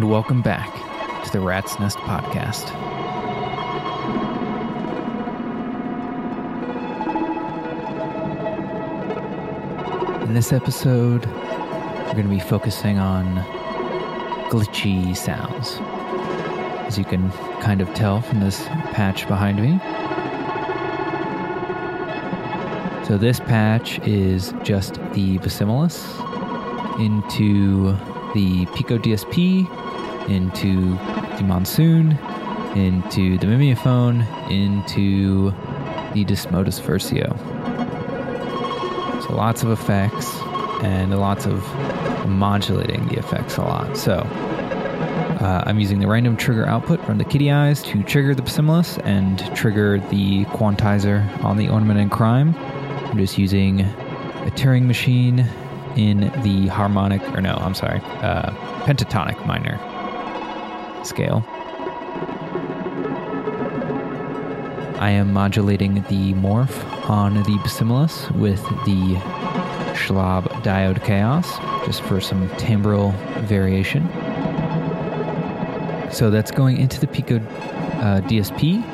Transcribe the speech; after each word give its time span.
and 0.00 0.08
welcome 0.08 0.40
back 0.40 0.72
to 1.22 1.30
the 1.30 1.40
Rat's 1.40 1.78
Nest 1.78 1.98
Podcast. 1.98 2.64
In 10.22 10.32
this 10.32 10.54
episode, 10.54 11.26
we're 11.26 12.12
going 12.12 12.22
to 12.22 12.30
be 12.30 12.40
focusing 12.40 12.98
on 12.98 13.44
glitchy 14.48 15.14
sounds. 15.14 15.76
As 16.86 16.96
you 16.96 17.04
can 17.04 17.30
kind 17.60 17.82
of 17.82 17.92
tell 17.92 18.22
from 18.22 18.40
this 18.40 18.64
patch 18.92 19.28
behind 19.28 19.60
me. 19.60 19.78
So, 23.06 23.18
this 23.18 23.38
patch 23.38 23.98
is 24.08 24.54
just 24.62 24.94
the 25.12 25.36
Basimilus 25.40 26.00
into 26.98 27.94
the 28.34 28.66
Pico 28.74 28.98
DSP, 28.98 29.68
into 30.28 30.94
the 31.36 31.44
Monsoon, 31.44 32.12
into 32.76 33.38
the 33.38 33.46
Mimeophon, 33.46 34.22
into 34.50 35.50
the 36.12 36.24
Desmodus 36.24 36.80
Versio. 36.80 37.36
So 39.22 39.34
lots 39.34 39.62
of 39.62 39.70
effects 39.70 40.34
and 40.82 41.18
lots 41.18 41.46
of 41.46 41.64
modulating 42.26 43.08
the 43.08 43.18
effects 43.18 43.56
a 43.56 43.62
lot. 43.62 43.96
So 43.96 44.14
uh, 45.40 45.64
I'm 45.66 45.80
using 45.80 46.00
the 46.00 46.06
random 46.06 46.36
trigger 46.36 46.66
output 46.66 47.04
from 47.04 47.18
the 47.18 47.24
kitty 47.24 47.50
eyes 47.50 47.82
to 47.84 48.02
trigger 48.02 48.34
the 48.34 48.42
Basimilus 48.42 49.00
and 49.04 49.38
trigger 49.56 49.98
the 50.10 50.44
quantizer 50.46 51.26
on 51.42 51.56
the 51.56 51.68
ornament 51.68 51.98
and 51.98 52.10
crime. 52.10 52.54
I'm 52.56 53.18
just 53.18 53.38
using 53.38 53.80
a 53.80 54.52
Turing 54.54 54.86
machine 54.86 55.46
in 55.96 56.30
the 56.42 56.68
harmonic, 56.68 57.22
or 57.34 57.40
no, 57.40 57.54
I'm 57.54 57.74
sorry, 57.74 58.00
uh, 58.22 58.50
pentatonic 58.84 59.44
minor 59.46 59.78
scale. 61.04 61.44
I 65.00 65.10
am 65.12 65.32
modulating 65.32 65.94
the 65.94 66.34
morph 66.34 67.08
on 67.08 67.34
the 67.34 67.58
Basimilus 67.64 68.30
with 68.36 68.62
the 68.84 69.16
Zlob 69.94 70.44
Diode 70.62 71.02
Chaos, 71.02 71.48
just 71.86 72.02
for 72.02 72.20
some 72.20 72.48
timbral 72.50 73.14
variation. 73.44 74.06
So 76.12 76.30
that's 76.30 76.50
going 76.50 76.76
into 76.76 77.00
the 77.00 77.06
Pico 77.06 77.36
uh, 77.36 78.20
DSP 78.22 78.84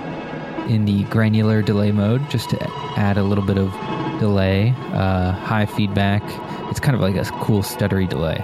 in 0.68 0.84
the 0.84 1.04
granular 1.04 1.62
delay 1.62 1.90
mode, 1.90 2.28
just 2.30 2.50
to 2.50 2.70
add 2.96 3.18
a 3.18 3.22
little 3.22 3.44
bit 3.44 3.58
of 3.58 3.72
delay, 4.20 4.74
uh, 4.92 5.32
high 5.32 5.66
feedback. 5.66 6.22
It's 6.76 6.84
kind 6.84 6.94
of 6.94 7.00
like 7.00 7.16
a 7.16 7.24
cool 7.40 7.62
stuttery 7.62 8.06
delay. 8.06 8.36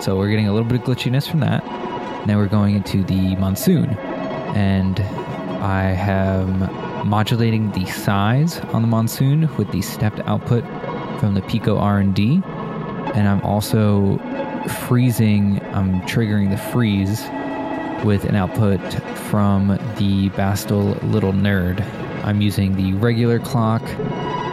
So 0.00 0.16
we're 0.16 0.30
getting 0.30 0.46
a 0.46 0.52
little 0.52 0.68
bit 0.68 0.80
of 0.80 0.86
glitchiness 0.86 1.28
from 1.28 1.40
that. 1.40 1.64
Now 2.24 2.36
we're 2.36 2.46
going 2.46 2.76
into 2.76 3.02
the 3.02 3.34
monsoon, 3.34 3.90
and 4.54 5.00
I 5.60 5.86
have 5.86 6.46
modulating 7.04 7.72
the 7.72 7.86
size 7.86 8.60
on 8.60 8.82
the 8.82 8.86
monsoon 8.86 9.52
with 9.56 9.72
the 9.72 9.82
stepped 9.82 10.20
output 10.20 10.62
from 11.18 11.34
the 11.34 11.42
Pico 11.42 11.78
RND, 11.78 12.44
and 13.16 13.26
I'm 13.26 13.40
also 13.40 14.18
freezing. 14.86 15.60
I'm 15.74 16.00
triggering 16.02 16.50
the 16.50 16.58
freeze 16.58 17.24
with 18.06 18.24
an 18.24 18.36
output 18.36 18.80
from 19.28 19.66
the 19.98 20.30
Bastl 20.36 21.02
Little 21.10 21.32
Nerd. 21.32 21.84
I'm 22.24 22.40
using 22.40 22.76
the 22.76 22.92
regular 22.92 23.40
clock 23.40 23.82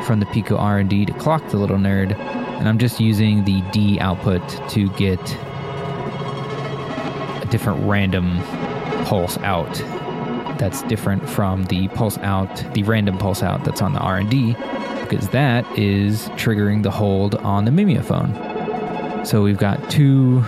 from 0.05 0.21
the 0.21 0.25
Pico 0.25 0.57
RND 0.57 1.05
to 1.05 1.13
clock 1.13 1.47
the 1.49 1.57
little 1.57 1.77
nerd, 1.77 2.17
and 2.57 2.68
I'm 2.68 2.78
just 2.78 3.00
using 3.00 3.44
the 3.45 3.62
D 3.72 4.00
output 4.00 4.41
to 4.72 4.90
get 4.91 5.19
a 7.41 7.47
different 7.50 7.88
random 7.88 8.41
pulse 9.06 9.38
out 9.40 9.73
that's 10.57 10.81
different 10.84 11.28
from 11.29 11.63
the 11.66 11.88
pulse 11.90 12.17
out, 12.19 12.63
the 12.73 12.84
random 12.84 13.17
pulse 13.17 13.44
out 13.44 13.63
that's 13.63 13.81
on 13.81 13.94
the 13.94 14.00
RND, 14.00 14.57
because 15.07 15.29
that 15.29 15.66
is 15.78 16.29
triggering 16.29 16.84
the 16.84 16.91
hold 16.91 17.35
on 17.35 17.66
the 17.66 17.72
Mimeophon. 17.72 19.25
So 19.25 19.44
we've 19.44 19.57
got 19.57 19.90
two 19.90 20.41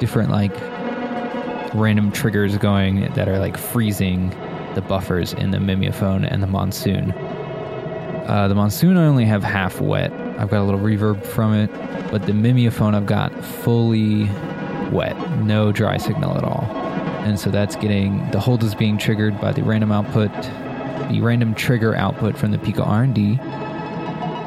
different 0.00 0.30
like 0.30 0.52
random 1.74 2.10
triggers 2.12 2.56
going 2.56 3.12
that 3.14 3.28
are 3.28 3.38
like 3.38 3.56
freezing 3.56 4.30
the 4.74 4.82
buffers 4.82 5.32
in 5.34 5.50
the 5.50 5.60
Mimeophon 5.60 6.24
and 6.24 6.42
the 6.42 6.46
Monsoon. 6.46 7.12
Uh, 8.26 8.46
the 8.48 8.54
Monsoon 8.54 8.96
I 8.96 9.06
only 9.06 9.24
have 9.24 9.42
half 9.42 9.80
wet. 9.80 10.12
I've 10.38 10.50
got 10.50 10.60
a 10.60 10.64
little 10.64 10.80
reverb 10.80 11.24
from 11.24 11.54
it, 11.54 11.70
but 12.10 12.26
the 12.26 12.32
Mimeophon 12.32 12.94
I've 12.94 13.06
got 13.06 13.32
fully 13.44 14.24
wet, 14.90 15.16
no 15.40 15.72
dry 15.72 15.96
signal 15.96 16.36
at 16.36 16.44
all. 16.44 16.64
And 17.24 17.38
so 17.40 17.50
that's 17.50 17.76
getting 17.76 18.30
the 18.30 18.40
hold 18.40 18.62
is 18.62 18.74
being 18.74 18.98
triggered 18.98 19.40
by 19.40 19.52
the 19.52 19.62
random 19.62 19.90
output, 19.92 20.30
the 21.10 21.20
random 21.20 21.54
trigger 21.54 21.94
output 21.96 22.36
from 22.36 22.52
the 22.52 22.58
Pico 22.58 22.84
RND. 22.84 23.40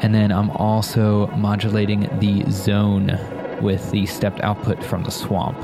And 0.02 0.14
then 0.14 0.32
I'm 0.32 0.50
also 0.52 1.26
modulating 1.28 2.08
the 2.20 2.50
zone 2.50 3.18
with 3.60 3.90
the 3.90 4.06
stepped 4.06 4.40
output 4.40 4.82
from 4.82 5.04
the 5.04 5.10
swamp. 5.10 5.58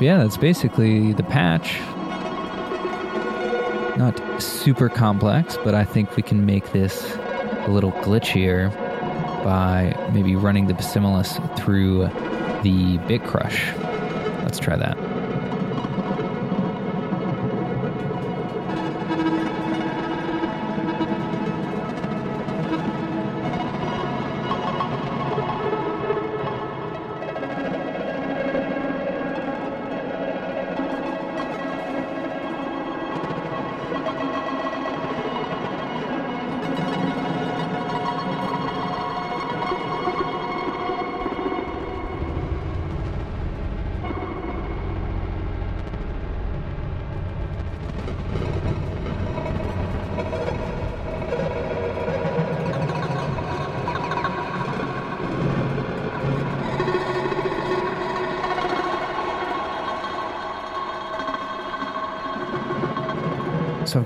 yeah, 0.00 0.18
that's 0.18 0.36
basically 0.36 1.12
the 1.12 1.22
patch. 1.22 1.80
Not 3.96 4.42
super 4.42 4.88
complex, 4.88 5.56
but 5.62 5.74
I 5.74 5.84
think 5.84 6.16
we 6.16 6.22
can 6.22 6.44
make 6.44 6.72
this 6.72 7.16
a 7.66 7.68
little 7.68 7.92
glitchier 7.92 8.72
by 9.44 9.94
maybe 10.12 10.34
running 10.36 10.66
the 10.66 10.74
Basimilus 10.74 11.38
through 11.56 12.06
the 12.62 12.98
Bitcrush. 13.06 13.72
Let's 14.42 14.58
try 14.58 14.76
that. 14.76 14.98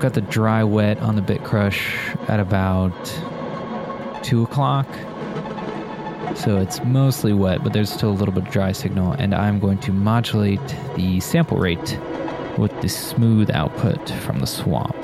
Got 0.09 0.15
the 0.15 0.31
dry 0.31 0.63
wet 0.63 0.97
on 1.01 1.15
the 1.15 1.21
Bit 1.21 1.43
Crush 1.43 2.15
at 2.27 2.39
about 2.39 2.91
2 4.23 4.41
o'clock. 4.41 4.87
So 6.35 6.57
it's 6.57 6.83
mostly 6.83 7.31
wet, 7.31 7.63
but 7.63 7.73
there's 7.73 7.91
still 7.91 8.09
a 8.09 8.17
little 8.17 8.33
bit 8.33 8.47
of 8.47 8.51
dry 8.51 8.71
signal. 8.71 9.11
And 9.11 9.35
I'm 9.35 9.59
going 9.59 9.77
to 9.79 9.91
modulate 9.91 10.75
the 10.95 11.19
sample 11.19 11.57
rate 11.57 11.99
with 12.57 12.71
the 12.81 12.89
smooth 12.89 13.51
output 13.51 14.09
from 14.09 14.39
the 14.39 14.47
swamp. 14.47 14.97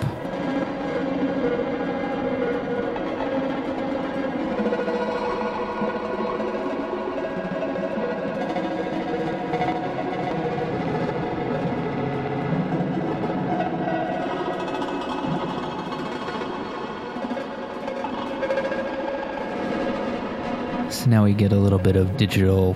Now 21.08 21.24
we 21.24 21.34
get 21.34 21.52
a 21.52 21.56
little 21.56 21.78
bit 21.78 21.96
of 21.96 22.18
digital 22.18 22.76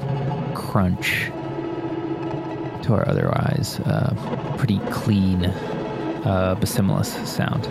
crunch 0.54 1.32
to 2.84 2.94
our 2.94 3.08
otherwise 3.08 3.80
uh, 3.80 4.14
pretty 4.58 4.78
clean 4.92 5.46
uh, 5.46 6.56
sound. 7.28 7.66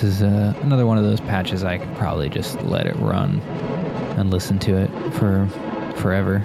This 0.00 0.14
is 0.14 0.22
uh, 0.22 0.54
another 0.62 0.86
one 0.86 0.96
of 0.96 1.02
those 1.02 1.20
patches 1.20 1.64
I 1.64 1.76
could 1.76 1.92
probably 1.96 2.28
just 2.28 2.62
let 2.62 2.86
it 2.86 2.94
run 3.00 3.40
and 4.16 4.30
listen 4.30 4.56
to 4.60 4.76
it 4.76 4.88
for 5.14 5.48
forever. 5.96 6.36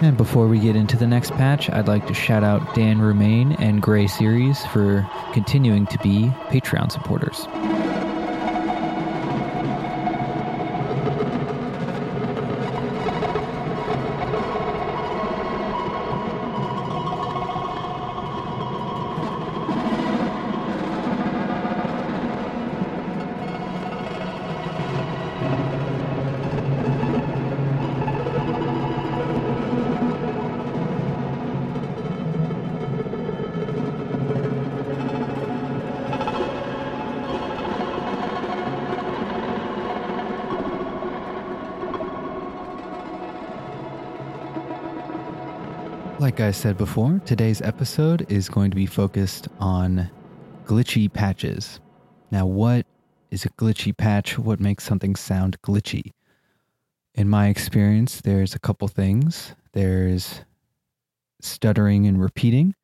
And 0.00 0.16
before 0.16 0.48
we 0.48 0.58
get 0.58 0.74
into 0.74 0.96
the 0.96 1.06
next 1.06 1.32
patch, 1.32 1.68
I'd 1.68 1.86
like 1.86 2.06
to 2.06 2.14
shout 2.14 2.44
out 2.44 2.74
Dan 2.74 2.98
Romaine 2.98 3.52
and 3.58 3.82
Gray 3.82 4.06
Series 4.06 4.64
for 4.66 5.06
continuing 5.34 5.86
to 5.88 5.98
be 5.98 6.32
Patreon 6.48 6.90
supporters. 6.90 7.46
Like 46.36 46.48
I 46.48 46.50
said 46.50 46.76
before, 46.76 47.18
today's 47.24 47.62
episode 47.62 48.30
is 48.30 48.50
going 48.50 48.70
to 48.70 48.76
be 48.76 48.84
focused 48.84 49.48
on 49.58 50.10
glitchy 50.66 51.10
patches. 51.10 51.80
Now, 52.30 52.44
what 52.44 52.84
is 53.30 53.46
a 53.46 53.48
glitchy 53.52 53.96
patch? 53.96 54.38
What 54.38 54.60
makes 54.60 54.84
something 54.84 55.16
sound 55.16 55.56
glitchy? 55.62 56.12
In 57.14 57.30
my 57.30 57.48
experience, 57.48 58.20
there's 58.20 58.54
a 58.54 58.58
couple 58.58 58.86
things. 58.86 59.54
There's 59.72 60.42
stuttering 61.40 62.06
and 62.06 62.20
repeating, 62.20 62.74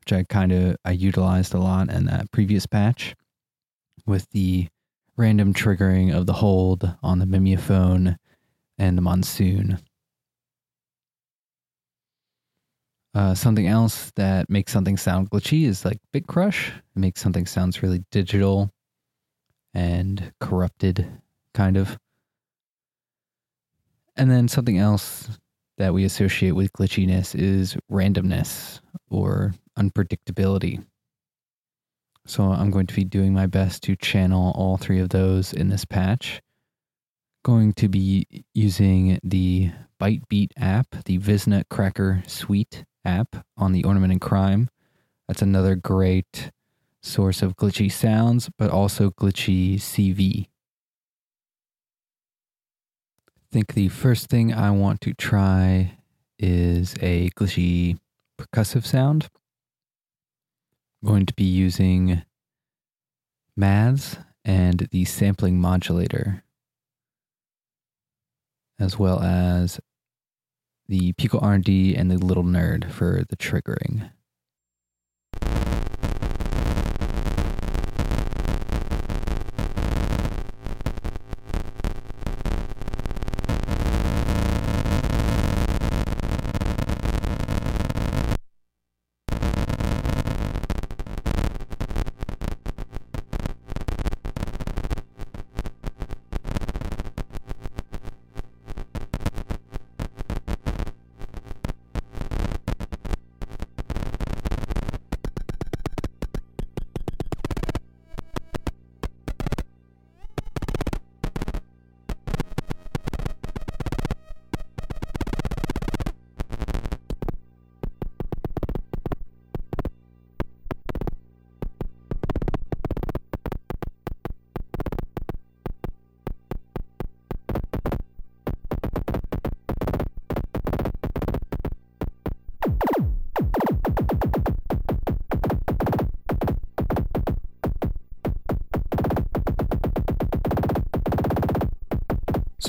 which 0.00 0.14
I 0.14 0.24
kind 0.24 0.50
of 0.50 0.76
I 0.82 0.92
utilized 0.92 1.52
a 1.52 1.58
lot 1.58 1.90
in 1.90 2.06
that 2.06 2.32
previous 2.32 2.64
patch 2.64 3.14
with 4.06 4.26
the 4.30 4.68
random 5.18 5.52
triggering 5.52 6.16
of 6.16 6.24
the 6.24 6.32
hold 6.32 6.96
on 7.02 7.18
the 7.18 7.26
Mimeophon 7.26 8.16
and 8.78 8.96
the 8.96 9.02
monsoon. 9.02 9.80
Uh, 13.14 13.34
something 13.34 13.66
else 13.66 14.10
that 14.16 14.48
makes 14.48 14.72
something 14.72 14.96
sound 14.96 15.30
glitchy 15.30 15.66
is 15.66 15.84
like 15.84 15.98
Bitcrush. 16.14 16.68
It 16.68 16.98
makes 16.98 17.20
something 17.20 17.44
sounds 17.44 17.82
really 17.82 18.04
digital 18.10 18.70
and 19.74 20.32
corrupted, 20.40 21.06
kind 21.52 21.76
of. 21.76 21.98
And 24.16 24.30
then 24.30 24.48
something 24.48 24.78
else 24.78 25.28
that 25.76 25.92
we 25.92 26.04
associate 26.04 26.52
with 26.52 26.72
glitchiness 26.72 27.34
is 27.38 27.76
randomness 27.90 28.80
or 29.10 29.54
unpredictability. 29.78 30.84
So 32.26 32.44
I'm 32.44 32.70
going 32.70 32.86
to 32.86 32.94
be 32.94 33.04
doing 33.04 33.34
my 33.34 33.46
best 33.46 33.82
to 33.84 33.96
channel 33.96 34.52
all 34.54 34.76
three 34.76 35.00
of 35.00 35.10
those 35.10 35.52
in 35.52 35.68
this 35.68 35.84
patch. 35.84 36.40
Going 37.44 37.72
to 37.74 37.88
be 37.88 38.44
using 38.54 39.18
the 39.24 39.72
Bytebeat 40.00 40.52
app, 40.56 41.04
the 41.04 41.18
Viznutcracker 41.18 42.28
Sweet 42.28 42.84
app 43.04 43.44
on 43.56 43.72
the 43.72 43.84
Ornament 43.84 44.12
and 44.12 44.20
Crime. 44.20 44.68
That's 45.28 45.42
another 45.42 45.74
great 45.74 46.50
source 47.02 47.42
of 47.42 47.56
glitchy 47.56 47.90
sounds, 47.90 48.50
but 48.58 48.70
also 48.70 49.10
glitchy 49.10 49.74
CV. 49.76 50.46
I 53.28 53.30
think 53.50 53.74
the 53.74 53.88
first 53.88 54.28
thing 54.28 54.52
I 54.52 54.70
want 54.70 55.00
to 55.02 55.12
try 55.12 55.98
is 56.38 56.94
a 57.00 57.30
glitchy 57.30 57.98
percussive 58.38 58.86
sound. 58.86 59.28
I'm 61.02 61.08
going 61.08 61.26
to 61.26 61.34
be 61.34 61.44
using 61.44 62.22
Maths 63.56 64.16
and 64.44 64.88
the 64.90 65.04
sampling 65.04 65.60
modulator, 65.60 66.42
as 68.78 68.98
well 68.98 69.20
as 69.20 69.80
the 70.92 71.14
Pico 71.14 71.40
RND 71.40 71.98
and 71.98 72.10
the 72.10 72.18
Little 72.18 72.44
Nerd 72.44 72.92
for 72.92 73.24
the 73.26 73.34
triggering. 73.34 74.10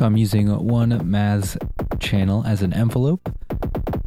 I'm 0.04 0.18
using 0.18 0.50
one 0.68 1.10
Maths 1.10 1.58
channel 2.00 2.44
as 2.46 2.62
an 2.62 2.74
envelope, 2.74 3.34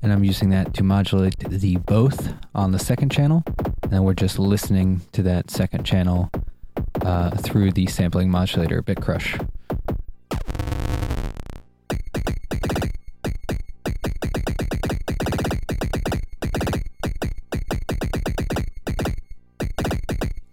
and 0.03 0.13
I'm 0.13 0.25
using 0.25 0.51
that 0.51 0.75
to 0.75 0.85
modulate 0.85 1.39
the 1.39 1.77
both 1.77 2.35
on 2.55 2.73
the 2.73 2.79
second 2.79 3.11
channel. 3.11 3.43
And 3.91 4.05
we're 4.05 4.13
just 4.13 4.39
listening 4.39 5.01
to 5.13 5.23
that 5.23 5.51
second 5.51 5.85
channel 5.85 6.31
uh, 7.01 7.31
through 7.31 7.73
the 7.73 7.87
sampling 7.87 8.31
modulator 8.31 8.83
Bitcrush. 8.83 9.49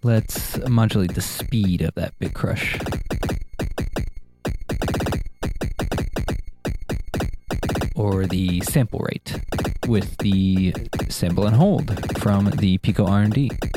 Let's 0.04 0.58
modulate 0.70 1.16
the 1.16 1.22
speed 1.22 1.82
of 1.82 1.96
that 1.96 2.18
bit 2.20 2.34
Or 8.04 8.26
the 8.26 8.60
sample 8.60 9.00
rate 9.00 9.40
with 9.88 10.18
the 10.18 10.76
sample 11.08 11.48
and 11.48 11.56
hold 11.56 11.88
from 12.18 12.50
the 12.50 12.78
Pico 12.80 13.06
RND. 13.06 13.73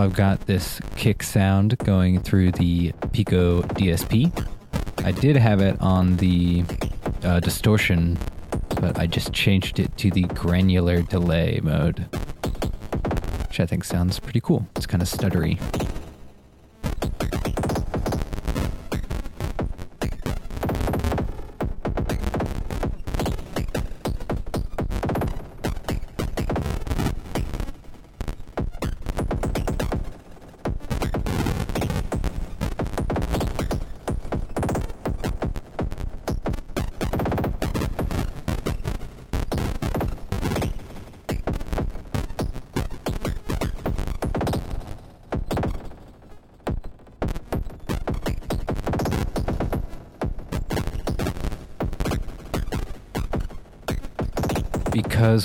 I've 0.00 0.14
got 0.14 0.46
this 0.46 0.80
kick 0.96 1.22
sound 1.22 1.76
going 1.78 2.20
through 2.20 2.52
the 2.52 2.92
Pico 3.12 3.60
DSP. 3.62 4.48
I 5.04 5.12
did 5.12 5.36
have 5.36 5.60
it 5.60 5.80
on 5.80 6.16
the 6.16 6.64
uh, 7.22 7.40
distortion, 7.40 8.18
but 8.80 8.98
I 8.98 9.06
just 9.06 9.32
changed 9.32 9.78
it 9.78 9.94
to 9.98 10.10
the 10.10 10.22
granular 10.22 11.02
delay 11.02 11.60
mode, 11.62 12.06
which 13.48 13.60
I 13.60 13.66
think 13.66 13.84
sounds 13.84 14.18
pretty 14.20 14.40
cool. 14.40 14.66
It's 14.76 14.86
kind 14.86 15.02
of 15.02 15.08
stuttery. 15.08 15.58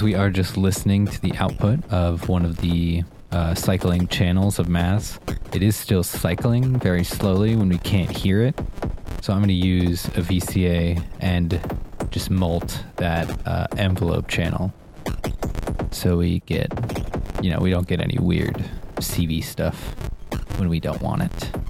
We 0.06 0.14
are 0.14 0.30
just 0.30 0.56
listening 0.56 1.08
to 1.08 1.20
the 1.20 1.34
output 1.38 1.84
of 1.92 2.30
one 2.30 2.46
of 2.46 2.58
the 2.58 3.04
uh, 3.32 3.56
cycling 3.56 4.08
channels 4.08 4.60
of 4.60 4.70
Maths. 4.70 5.18
it 5.52 5.64
is 5.64 5.76
still 5.76 6.04
cycling 6.04 6.78
very 6.78 7.04
slowly 7.04 7.56
when 7.56 7.70
we 7.70 7.80
can't 7.80 8.16
hear 8.16 8.44
it. 8.44 8.56
So 9.22 9.34
I'm 9.34 9.40
going 9.40 9.48
to 9.48 9.54
use 9.56 10.06
a 10.10 10.22
VCA 10.22 11.04
and 11.22 11.60
just 12.12 12.30
mult 12.30 12.84
that 12.98 13.48
uh, 13.48 13.66
envelope 13.78 14.28
channel 14.28 14.72
so 15.90 16.18
we 16.18 16.42
get, 16.42 16.72
you 17.42 17.50
know, 17.50 17.58
we 17.58 17.72
don't 17.72 17.88
get 17.88 18.00
any 18.00 18.20
weird 18.20 18.64
CV 18.98 19.44
stuff 19.44 19.96
when 20.60 20.70
we 20.70 20.80
don't 20.80 21.02
want 21.02 21.24
it. 21.24 21.65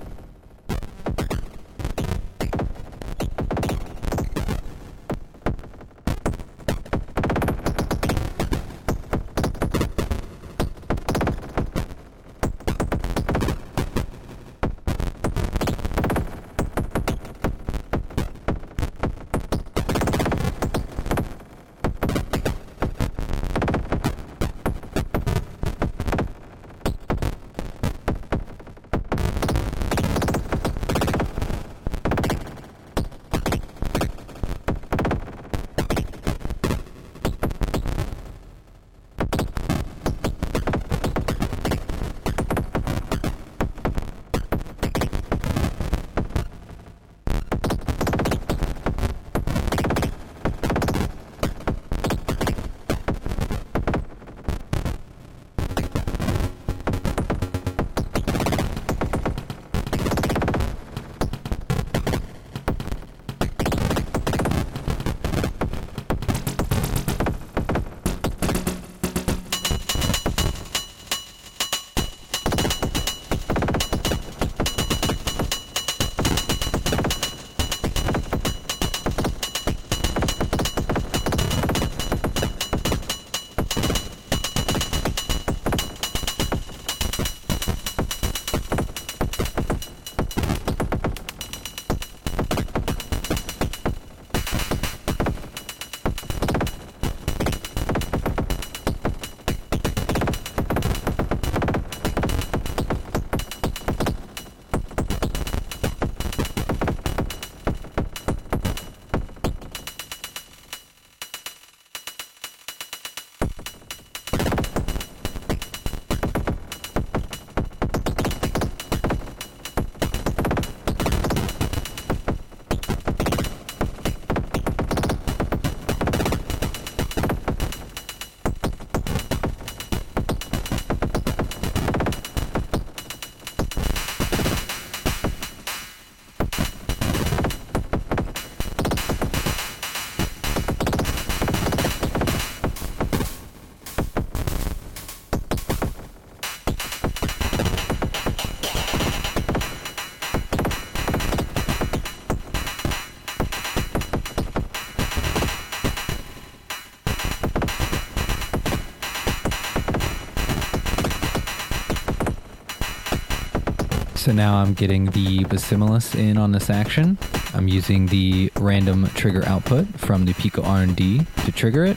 So 164.26 164.32
now 164.32 164.56
I'm 164.56 164.74
getting 164.74 165.06
the 165.06 165.44
Basimilus 165.44 166.16
in 166.16 166.40
on 166.40 166.52
this 166.52 166.72
action. 166.72 167.20
I'm 167.54 167.68
using 167.68 168.08
the 168.08 168.52
random 168.56 169.06
trigger 169.10 169.46
output 169.46 169.86
from 170.00 170.26
the 170.26 170.34
Pico 170.34 170.64
RND 170.64 171.28
to 171.46 171.52
trigger 171.52 171.86
it. 171.86 171.96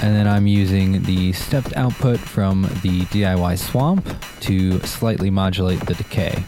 And 0.00 0.14
then 0.14 0.28
I'm 0.28 0.46
using 0.46 1.02
the 1.02 1.32
stepped 1.32 1.76
output 1.76 2.20
from 2.20 2.62
the 2.82 3.00
DIY 3.06 3.58
Swamp 3.58 4.06
to 4.42 4.78
slightly 4.82 5.28
modulate 5.28 5.80
the 5.86 5.94
decay. 5.94 6.44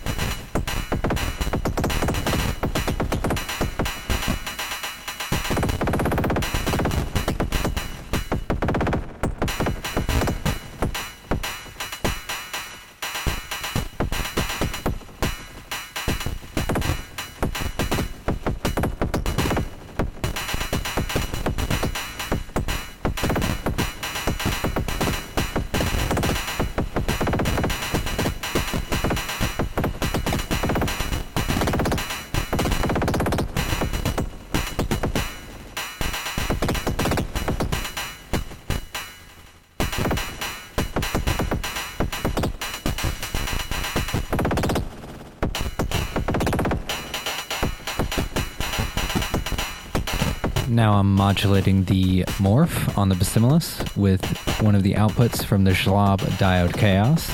Now 50.79 50.93
I'm 51.01 51.13
modulating 51.13 51.83
the 51.87 52.23
morph 52.39 52.97
on 52.97 53.09
the 53.09 53.17
Basimilus 53.17 53.97
with 53.97 54.25
one 54.63 54.77
of 54.77 54.85
the 54.85 54.95
outputs 54.95 55.45
from 55.45 55.65
the 55.65 55.73
Zlob 55.73 56.21
Diode 56.39 56.79
Chaos. 56.79 57.29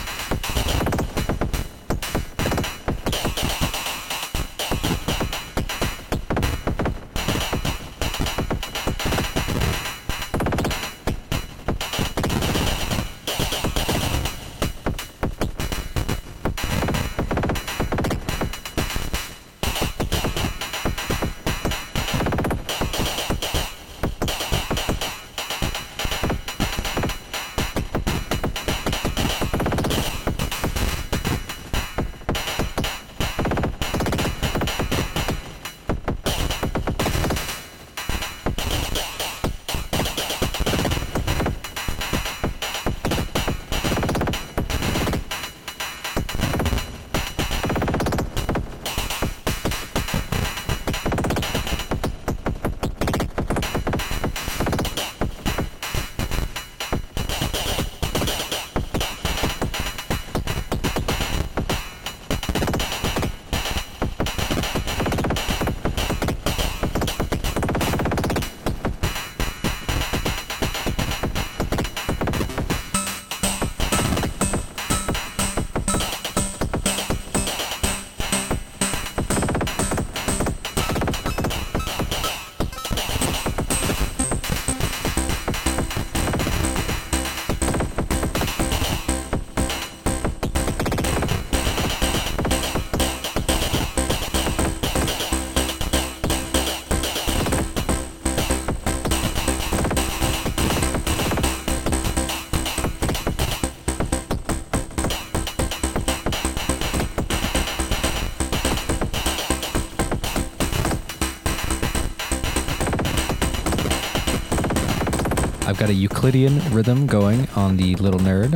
Got 115.85 115.91
a 115.91 115.95
Euclidean 115.97 116.73
rhythm 116.73 117.07
going 117.07 117.47
on 117.57 117.77
the 117.77 117.95
Little 117.97 118.19
Nerd. 118.21 118.55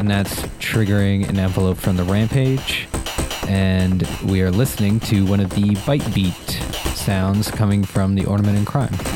And 0.00 0.10
that's 0.10 0.40
triggering 0.58 1.28
an 1.28 1.38
envelope 1.38 1.76
from 1.76 1.98
the 1.98 2.04
Rampage. 2.04 2.88
And 3.46 4.08
we 4.24 4.40
are 4.40 4.50
listening 4.50 5.00
to 5.00 5.26
one 5.26 5.40
of 5.40 5.50
the 5.50 5.74
Bytebeat 5.84 6.96
sounds 6.96 7.50
coming 7.50 7.84
from 7.84 8.14
the 8.14 8.24
Ornament 8.24 8.56
and 8.56 8.66
Crime. 8.66 9.07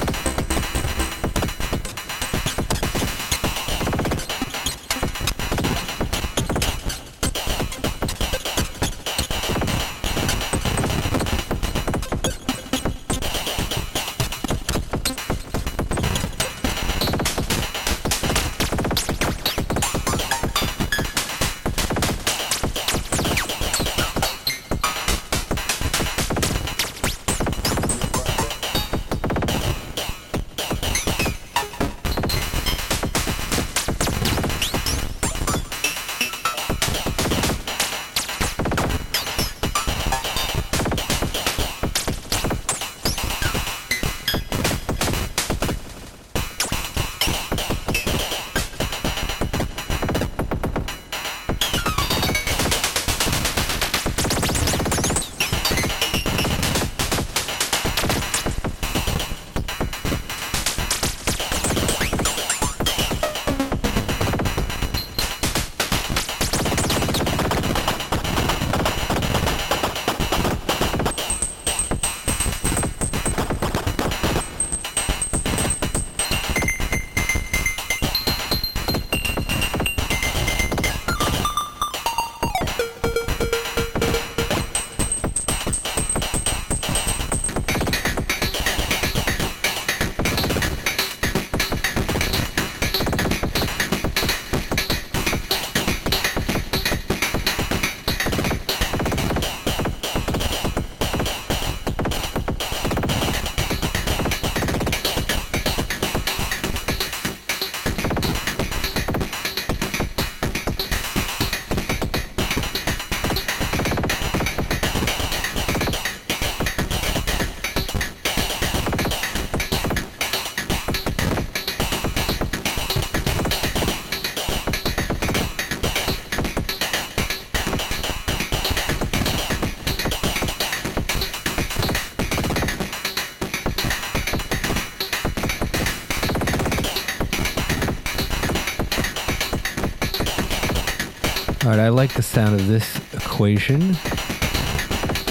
All 141.73 141.79
right, 141.79 141.87
I 141.87 141.89
like 141.89 142.13
the 142.13 142.23
sound 142.23 142.61
of 142.61 142.67
this 142.67 142.99
equation. 143.15 143.97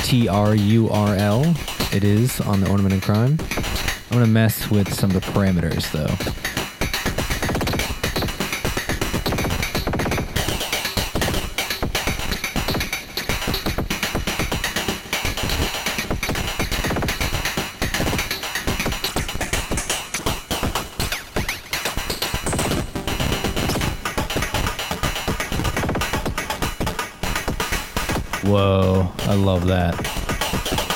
T 0.02 0.28
R 0.28 0.56
U 0.56 0.90
R 0.90 1.16
L. 1.16 1.56
It 1.94 2.04
is 2.04 2.42
on 2.42 2.62
the 2.62 2.70
Ornament 2.72 2.94
and 2.94 3.04
Crime. 3.04 3.38
I'm 4.10 4.20
to 4.22 4.26
mess 4.26 4.72
with 4.72 4.92
some 4.92 5.12
of 5.12 5.22
the 5.22 5.32
parameters 5.32 5.92
though. 5.92 6.51
I 28.84 29.36
love 29.36 29.68
that. 29.68 30.91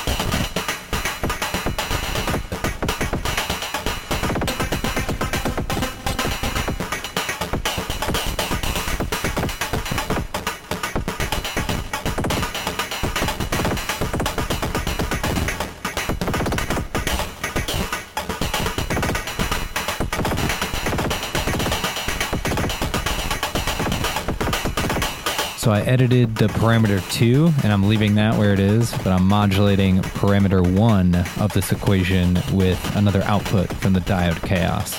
So 25.66 25.72
I 25.72 25.80
edited 25.80 26.36
the 26.36 26.46
parameter 26.46 27.02
2 27.10 27.52
and 27.64 27.72
I'm 27.72 27.88
leaving 27.88 28.14
that 28.14 28.38
where 28.38 28.52
it 28.52 28.60
is, 28.60 28.92
but 28.98 29.08
I'm 29.08 29.26
modulating 29.26 30.00
parameter 30.00 30.64
1 30.64 31.16
of 31.40 31.52
this 31.54 31.72
equation 31.72 32.38
with 32.52 32.78
another 32.94 33.20
output 33.24 33.72
from 33.78 33.92
the 33.92 33.98
diode 33.98 34.40
chaos. 34.46 34.94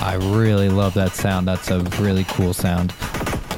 I 0.00 0.14
really 0.14 0.70
love 0.70 0.94
that 0.94 1.12
sound. 1.12 1.46
That's 1.46 1.70
a 1.70 1.80
really 2.00 2.24
cool 2.24 2.54
sound. 2.54 2.94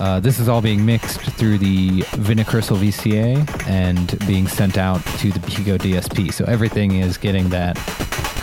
Uh, 0.01 0.21
this 0.21 0.39
is 0.39 0.49
all 0.49 0.63
being 0.63 0.87
mixed 0.87 1.21
through 1.21 1.59
the 1.59 2.01
Vnicursal 2.19 2.77
VCA 2.77 3.69
and 3.69 4.17
being 4.27 4.47
sent 4.47 4.79
out 4.79 5.05
to 5.19 5.33
the 5.33 5.41
Pico 5.41 5.77
DSP. 5.77 6.33
So 6.33 6.45
everything 6.45 6.97
is 6.97 7.19
getting 7.19 7.49
that 7.49 7.77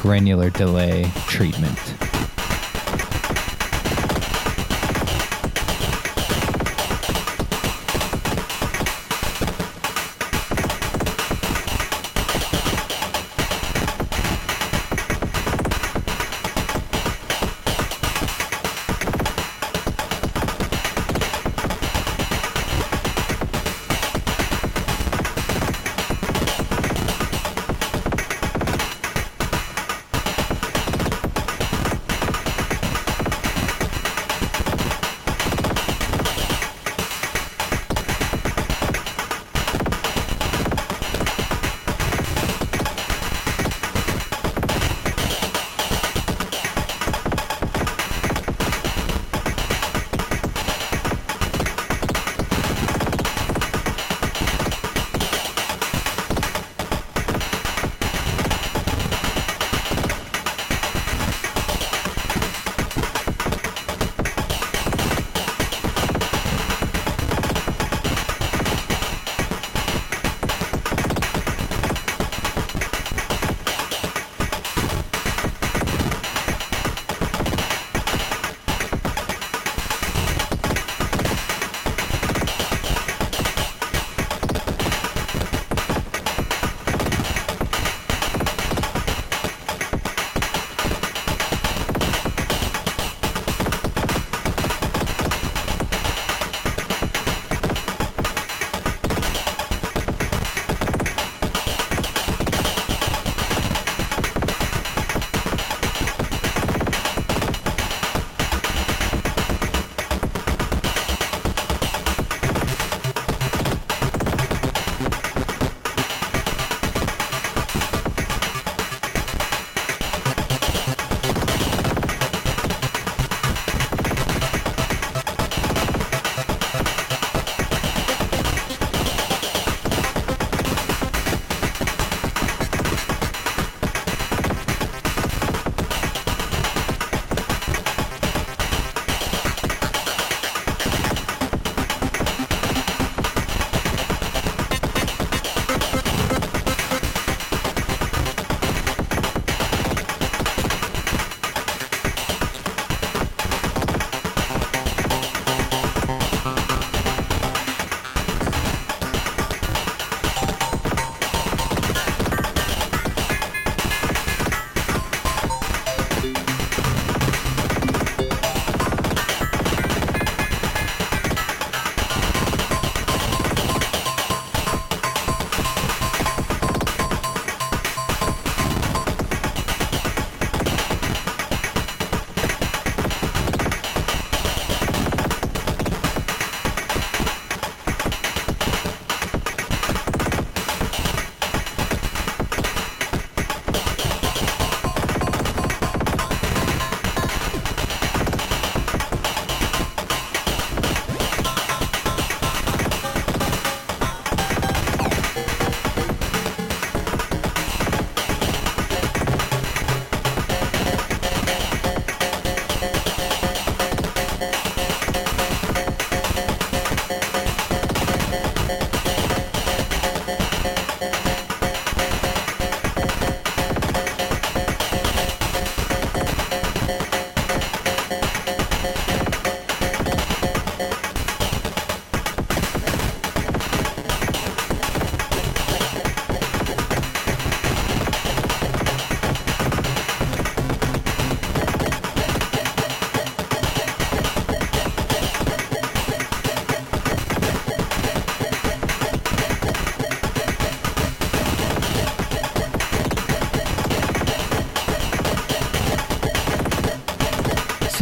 granular 0.01 0.49
delay 0.49 1.09
treatment. 1.27 2.04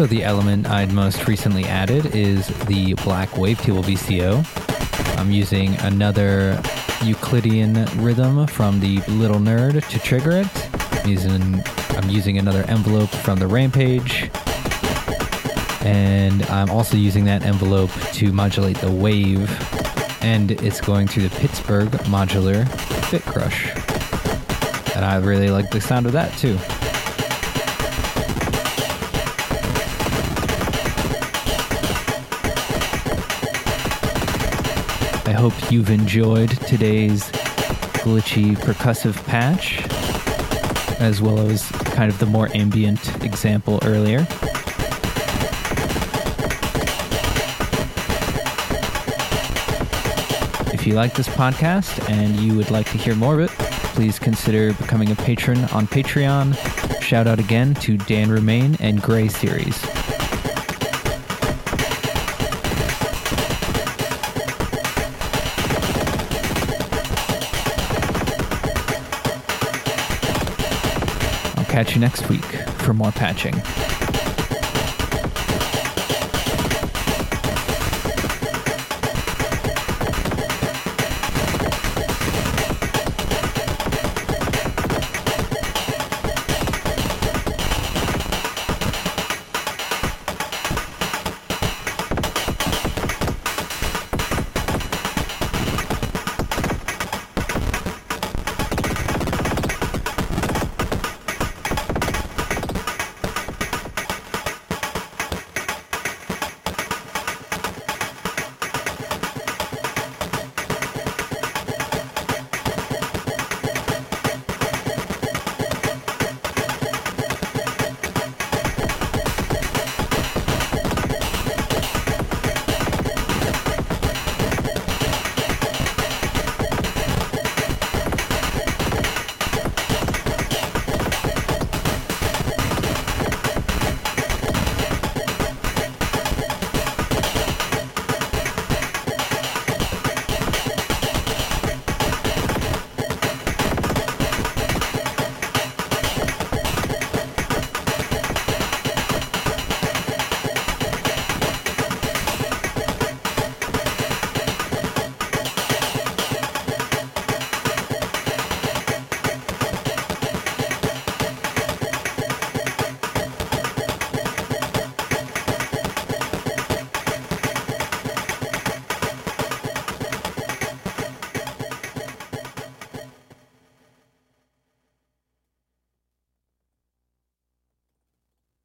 So 0.04 0.08
the 0.08 0.26
element 0.26 0.68
I'd 0.68 0.92
most 0.92 1.30
recently 1.30 1.64
added 1.64 2.14
is 2.14 2.48
the 2.66 2.94
black 3.06 3.30
wavetable 3.30 3.86
VCO. 3.86 5.18
I'm 5.18 5.32
using 5.32 5.76
another 5.76 6.62
Euclidean 7.02 7.86
rhythm 8.04 8.46
from 8.48 8.82
the 8.82 8.98
Little 9.08 9.40
Nerd 9.40 9.88
to 9.88 10.00
trigger 10.00 10.32
it. 10.32 11.00
I'm 11.00 11.10
using, 11.10 11.64
I'm 11.92 12.10
using 12.10 12.38
another 12.38 12.64
envelope 12.64 13.12
from 13.12 13.40
the 13.40 13.48
Rampage. 13.48 14.30
And 15.86 16.44
I'm 16.48 16.70
also 16.70 16.98
using 16.98 17.24
that 17.24 17.44
envelope 17.44 17.92
to 18.16 18.34
modulate 18.34 18.80
the 18.80 18.92
wave. 18.92 19.50
And 20.22 20.52
it's 20.52 20.82
going 20.82 21.08
through 21.08 21.30
the 21.30 21.36
Pittsburgh 21.40 21.88
modular 22.12 22.66
Bit 23.10 23.22
Crush. 23.22 23.70
And 24.98 25.06
I 25.06 25.16
really 25.16 25.50
like 25.50 25.72
the 25.72 25.80
sound 25.80 26.08
of 26.08 26.12
that 26.12 26.38
too. 26.38 26.60
Hope 35.50 35.72
you've 35.74 35.90
enjoyed 35.90 36.50
today's 36.68 37.24
glitchy 38.00 38.56
percussive 38.56 39.22
patch, 39.26 39.86
as 41.02 41.22
well 41.22 41.38
as 41.38 41.70
kind 41.70 42.10
of 42.10 42.18
the 42.18 42.26
more 42.26 42.48
ambient 42.56 43.22
example 43.26 43.78
earlier. 43.84 44.20
If 50.74 50.88
you 50.88 50.94
like 50.94 51.14
this 51.14 51.28
podcast 51.28 52.10
and 52.10 52.38
you 52.38 52.56
would 52.56 52.72
like 52.72 52.90
to 52.92 52.98
hear 52.98 53.14
more 53.14 53.34
of 53.34 53.42
it, 53.42 53.50
please 53.96 54.18
consider 54.18 54.72
becoming 54.76 55.12
a 55.12 55.16
patron 55.16 55.66
on 55.74 55.88
Patreon. 55.88 56.56
Shout 57.02 57.28
out 57.28 57.40
again 57.40 57.74
to 57.82 57.98
Dan 57.98 58.32
Remain 58.32 58.78
and 58.80 59.02
Gray 59.02 59.28
Series. 59.28 60.03
Catch 71.74 71.96
you 71.96 72.00
next 72.00 72.30
week 72.30 72.46
for 72.84 72.94
more 72.94 73.12
patching. 73.14 73.56